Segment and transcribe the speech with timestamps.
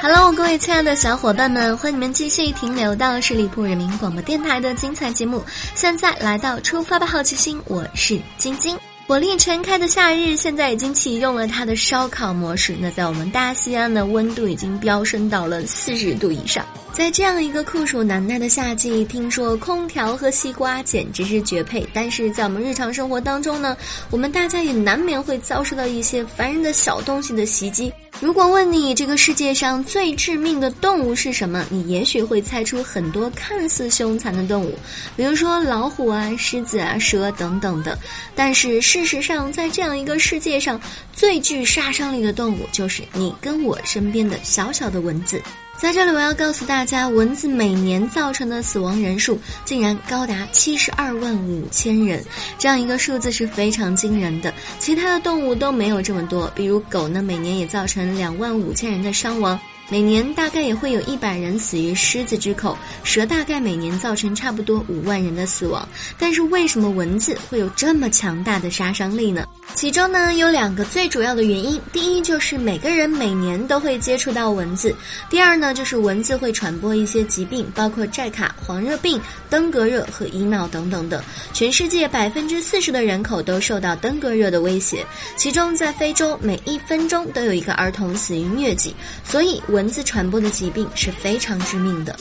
[0.00, 5.42] Hello，各位亲爱的小伙伴们，欢迎你们继续停留到十里铺人民广播电台的精彩节目。
[5.74, 8.78] 现在来到出发吧，好奇心，我是晶晶。
[9.08, 12.76] 火力全开的夏日，现在已经启用了它的烧烤模式。
[12.78, 16.64] 那在我们大西安的温度已经飙升到了四十度以上。
[16.92, 21.84] 在这样一个酷暑难耐的夏季，听说空调和西瓜简直是绝配。
[21.92, 23.76] 但是在我们日常生活当中呢，
[24.10, 27.92] 我们大家也难免会遭受到一些烦人的小东西的袭击。
[28.20, 34.76] 如果问你这个世界上最致命的动物是什么，你也许会猜出很多看似凶残的动物，
[35.16, 37.96] 比如说老虎啊、狮子啊、蛇等等的。
[38.34, 40.80] 但是事实上，在这样一个世界上，
[41.12, 45.40] 最具杀伤力的动物就是你跟我身边的小小的蚊子。
[45.80, 52.20] 在这里，我要告诉大家，蚊子每年造成的死亡人数竟然高达七十二万五千人，
[52.58, 54.52] 这样一个数字是非常惊人的。
[54.80, 59.58] 其他的动物都没有这么多，比如狗呢，每年也造成两万五千人的伤亡。
[59.90, 65.88] 每年大概也会有一百人死于狮子之口，蛇大概每年造成差不多五万人的死亡。
[66.18, 69.46] 但是为什么蚊子会有这么强大的杀伤力呢？
[69.74, 74.94] 其中呢有两个最主要的原因，第一就是每个人每年都会接触到蚊子，
[75.30, 81.24] 第二呢就是蚊子会传播一些疾病，包括寨卡、黄热病、登革热和乙脑等等的。
[81.54, 85.04] 全世界百分之四十的人口都受到登革热的威胁，
[85.36, 92.16] 其中在非洲每一分钟都有一个儿童死于疟疾，所以蚊子传播的疾病是非常致命的。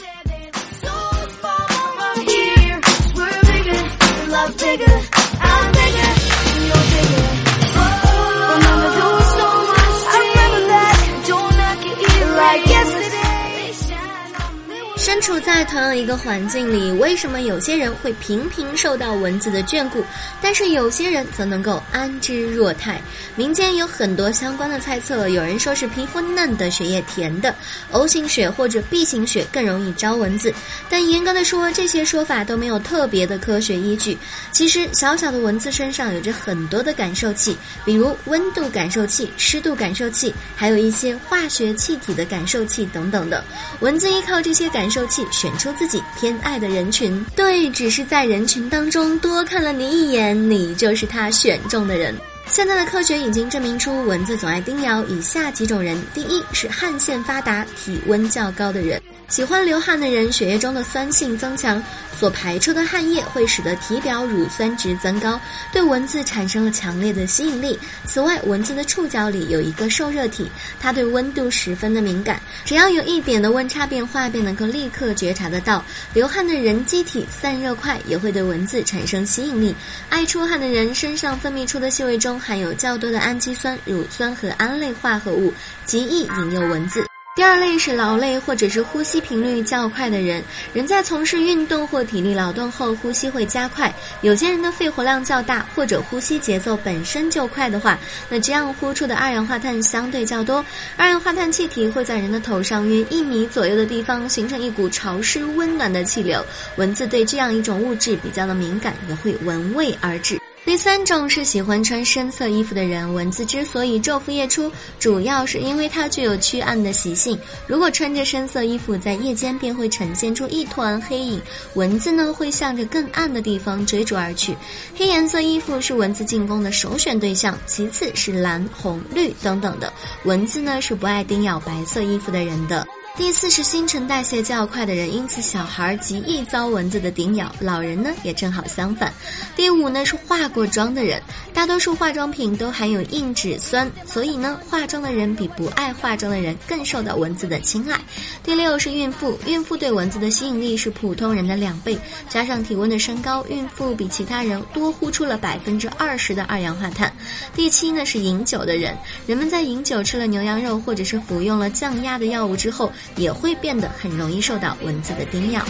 [15.08, 20.04] 身处在同样一个环境里，为什么有些人会频频受到蚊子的眷顾，
[20.42, 23.02] 但是有些人则能够安之若泰？
[23.38, 27.56] 民间有很多相关的猜测，有人说是皮肤嫩的、血液甜的
[27.92, 30.54] ，O 型血或者 B 型血更容易招蚊子。
[30.90, 34.18] 但严格的说，这些说法都没有特别的科学依据。
[34.52, 43.42] 其实，小小的蚊子身上有着很多的感受器，比如温度感受器、湿度感受器，还有一些化学气体的感受器等等的。
[43.80, 44.97] 蚊子依靠这些感受。
[45.06, 52.16] 器选出自己偏爱的人群，对，只是在人群当中多看了你一眼，你就是他选中的人。
[52.50, 59.02] 现在的科学已经证明出，蚊子总爱叮咬以下几种人：第一是汗腺发达、体温较高的人。
[59.28, 61.84] 喜欢流汗的人，血液中的酸性增强，
[62.18, 65.38] 所排出的汗液会使得体表乳酸值增高，
[65.74, 67.78] 对蚊子产生了强烈的吸引力。
[68.06, 75.84] 此外，蚊子的触角里有一个受热体，它对温度十分的敏感，只要有一点的温差变化，便能够立刻觉察得到。
[76.14, 79.76] 流汗的人机体散热快，也会对蚊子产生吸引力。
[80.08, 85.54] 爱出汗的人身上分泌出的气味中含有较多的氨基酸、乳酸和胺类化合物，
[85.86, 87.06] 极易引诱蚊子。
[87.36, 90.44] 第二类是劳累或者是呼吸频率较快的人，
[90.74, 93.94] 人在从事运动或体力劳动后，呼吸会加快。
[94.22, 97.96] 有些人的肺活量较大，或者呼吸节奏本身就快的话，
[98.28, 100.66] 那这样呼出的二氧化碳相对较多。
[100.96, 106.44] 二氧化碳气体会在人的头上约一米左右的地方形成一股潮湿温暖的气流，
[106.78, 110.40] 蚊子对这样一种物质比较的敏感，也会闻味而至。
[110.78, 117.36] 第三种是喜欢穿深色衣服的人，蚊子之所以昼伏夜出，主要是因为它具有驱暗的习性。
[117.66, 121.42] 如果穿着深色衣服，在夜间便会呈现出一团黑影，
[121.74, 124.56] 蚊子呢会向着更暗的地方追逐而去。
[124.96, 129.92] 黑颜色衣服是蚊子进攻的首选对象，其次是蓝、红、绿等等的。
[130.26, 132.86] 蚊子呢是不爱叮咬白色衣服的人的。
[133.18, 139.12] 第四是新陈代谢较快的人，因此小孩极易遭蚊子的叮咬，老人呢也正好相反。
[139.56, 141.20] 第五呢是化过妆的人，
[141.52, 148.00] 大多数化妆品都含有硬脂酸，所以呢化妆的人比不爱化妆的人更受到蚊子的青睐。
[148.44, 151.98] 第六是孕妇，孕妇对蚊子的吸引力是普通人的两倍，
[152.30, 157.12] 加上体温的升高，孕妇比其他人多呼出了百分之二十的二氧化碳。
[157.56, 162.92] 第七呢是饮酒的人，人们在饮酒吃了牛羊肉或者是服用了降压的药物之后。
[163.16, 165.64] 也会变得很容易受到蚊子的叮咬。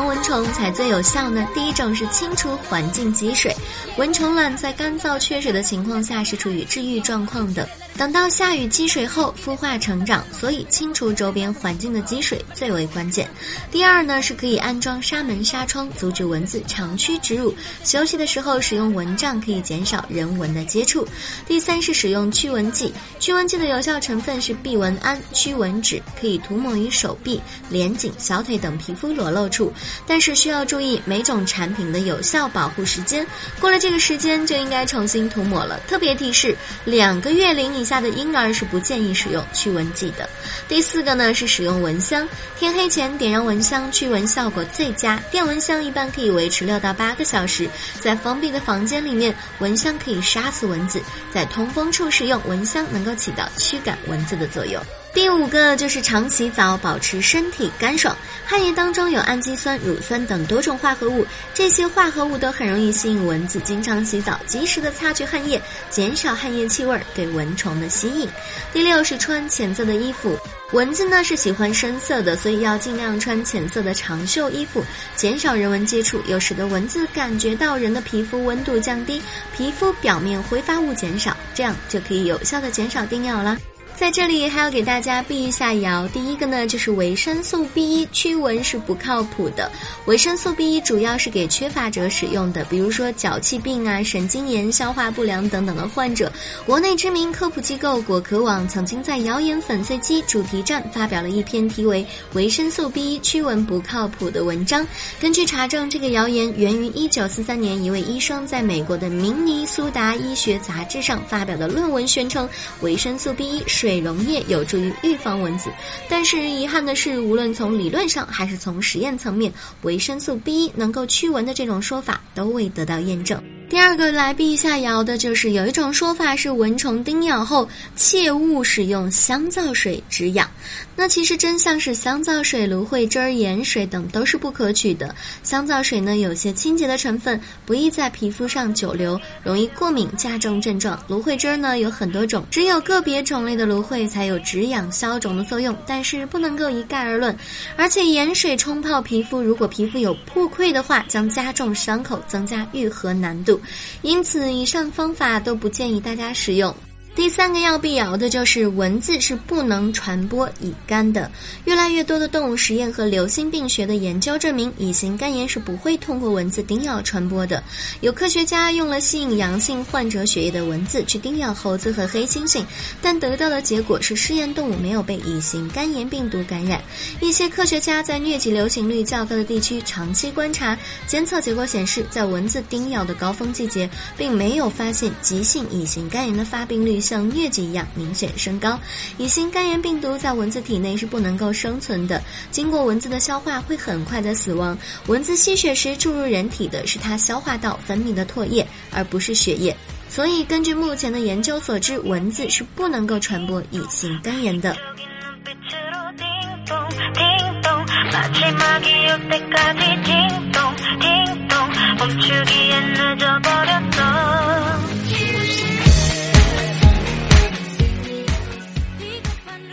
[0.00, 1.46] 防蚊虫才最有效呢？
[1.52, 3.54] 第一种是清除环境积水，
[3.98, 7.68] 蚊虫卵在干燥缺水的情况下是处于治愈状况的。
[7.98, 13.28] 等到下雨积水后孵化成长，所以清除周边环境的积水最为关键。
[13.70, 17.54] 第二呢，是可以安装纱门纱窗，阻止蚊子长驱直入。
[17.84, 21.06] 休息的时候使用蚊帐，可以减少人蚊的接触。
[21.46, 27.38] 第三是使用驱蚊剂，驱蚊剂的有效成分是避蚊胺、驱蚊酯，可以涂抹于手臂、
[27.68, 29.70] 脸颈、小腿等皮肤裸露处。
[30.06, 33.26] 但是需要注意每种产品的有效保护时间，
[33.60, 35.80] 过了这个时间就应该重新涂抹了。
[35.88, 40.28] 特别提示：两个月龄以下的婴儿是不建议使用驱蚊剂的。
[40.68, 42.28] 第四个呢是使用蚊香，
[42.58, 45.20] 天黑前点燃蚊香，驱蚊效果最佳。
[45.30, 47.68] 电蚊香一般可以维持六到八个小时，
[48.00, 51.00] 在封闭的房间里面，蚊香可以杀死蚊子；
[51.32, 54.82] 在通风处使用蚊香，能够起到驱赶蚊子的作用。
[55.12, 58.16] 第五个就是常洗澡，保持身体干爽。
[58.44, 63.60] 汗液当中有氨基酸、乳酸等多种化合物，这些化合物都很容易吸引蚊子。
[63.60, 68.28] 经常洗澡，及时的擦去汗液，减少汗液气味对蚊虫的吸引。
[68.72, 70.38] 第六是穿浅色的衣服，
[70.72, 74.84] 蚊子呢是喜欢深色的，所以要尽量穿浅色的长袖衣服，
[75.16, 79.20] 减少人文接触，又使得蚊子感觉到人的皮肤温度降低，
[79.56, 83.56] 皮肤表面挥发物减少，这样就可以有效的减少叮咬了。
[84.00, 86.08] 在这里还要给大家避一下谣。
[86.08, 89.70] 第一个呢，就是维生素 B 一驱蚊是不靠谱的。
[90.06, 96.32] 维生素 B 一主要是给缺乏者使用的，比如说脚气病啊、神经炎、消化不良等等的患者。
[96.64, 104.86] 国内知名科普机构果壳网曾经在谣言粉碎机主题站发表了一篇题为《维生素 B 一驱蚊不靠谱》的文章。
[105.20, 112.48] 根据查证，这个谣言源于1943年一位医生在美国的明尼苏达医学杂志上发表的论文，宣称
[112.80, 113.89] 维生素 B 一水。
[113.90, 115.68] 美容液有助于预防蚊子，
[116.08, 119.52] 但是遗憾的是，无论从理论上还是从实验层面，
[119.82, 123.42] 维生素 B 能够驱蚊的这种说法都未得到验证。
[123.70, 130.50] 第二个来避一下谣的就是有一种说法是蚊虫叮咬后切勿使用香皂水止痒，
[130.96, 135.14] 那其实真相是香皂水、芦荟汁儿、盐水等都是不可取的。
[135.44, 141.00] 香皂水呢有些清洁的成分，不易在皮肤上久留，容易过敏加重症状。
[141.06, 147.36] 芦荟汁儿呢有很多种，只有个别种类的芦荟才有止痒消肿的作用，但是不能够一概而论。
[147.76, 153.59] 而且盐水冲泡皮肤，如果皮肤有破溃的话，将加重伤口，增加愈合难度。
[154.02, 156.74] 因此，以上方法都不建议大家使用。
[157.20, 161.30] 第三个要辟谣的就是蚊子是不能传播乙肝的。
[161.66, 167.62] 越来越多的动物实验和流行病学的研究证明，乙型肝炎是不会通过蚊子叮咬传播的。
[168.00, 172.64] 有科学家用了吸引阳性患者血液的蚊子去叮咬猴子和黑猩猩，
[173.02, 176.82] 但得到的结果是试验动物没有被乙型肝炎病毒感染。
[177.20, 180.74] 一些科学家在疟疾流行率较高的地区长期观察，
[181.06, 186.98] 监测结果显示，在蚊子叮咬的高峰季节，并没有发现急性乙型肝炎的发病率。
[187.10, 188.78] 像疟疾一样明显升高，
[189.18, 192.22] 乙型肝炎病毒在蚊子体内是不能够生存的，
[192.52, 194.78] 经过蚊子的消化会很快的死亡。
[195.08, 199.76] 蚊子吸血时注入人体的是它消化道分泌的唾液，而不是血液。
[200.08, 204.76] 所以根据目前的研究所知，蚊子是不能够传播乙型肝炎的。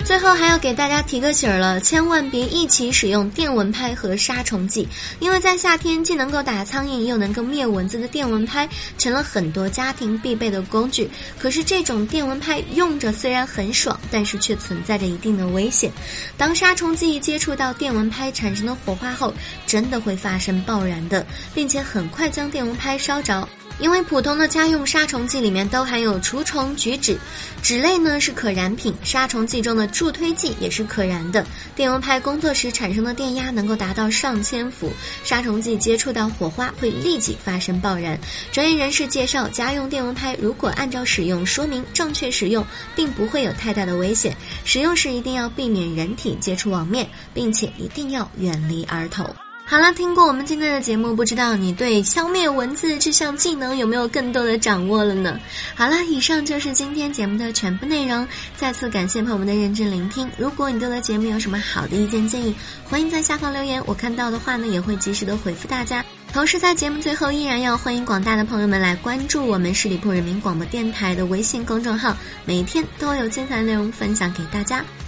[0.07, 4.87] 最后还要给大家提个醒儿了，千万别一起使用电蚊拍和杀虫剂，
[5.19, 11.09] 因为在夏天既能够打苍蝇又能够灭蚊子的电蚊拍，成了很多家庭必备的工具。
[11.37, 15.91] 可是这种电蚊拍用着虽然很爽，但是却存在着一定的危险。
[16.37, 19.33] 当杀虫剂接触到电蚊拍产生的火花后，
[19.65, 23.45] 真的会发生爆燃的，并且很快将电蚊拍烧着。
[23.79, 27.17] 因为普通的家用杀虫剂里面都含有除虫菊酯，
[27.61, 31.45] 酯类呢是可燃品，杀虫剂中的助推剂也是可燃的。
[31.75, 34.91] 电蚊拍工作时产生的电压能够达到上千伏，
[35.23, 38.19] 杀虫剂接触到火花会立即发生爆燃。
[38.51, 42.65] 专业人士介绍，家用电蚊拍如果按照使用说明正确使用，
[42.95, 44.35] 并不会有太大的危险。
[44.65, 49.27] 使用时一定要避免人体接触网面，并且一定要远离儿童。
[49.69, 55.37] 好了，听过我们今天的节目，不知道你对消灭蚊子这项技能有没有更多的掌握了呢？
[55.75, 58.25] 好了，以上就是今天节目的全部内容。
[58.55, 60.25] 再次感谢朋友们的认真聆听。
[60.37, 62.55] 如果你对的节目有什么好的意见建议，
[62.85, 66.01] 欢迎在下方留言，我看到的话呢也会及时的回复大家。
[66.31, 74.81] 同时在节目最后，依然要欢迎广大的朋友们来关注我们十里铺人民广播电台的微信公众号，每天都有精彩内容分享给大家。